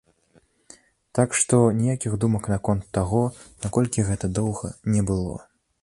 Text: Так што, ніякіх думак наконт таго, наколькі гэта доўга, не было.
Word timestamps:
Так 1.19 1.35
што, 1.41 1.59
ніякіх 1.83 2.17
думак 2.25 2.49
наконт 2.55 2.83
таго, 2.99 3.23
наколькі 3.67 4.07
гэта 4.13 4.25
доўга, 4.41 4.77
не 4.97 5.01
было. 5.13 5.35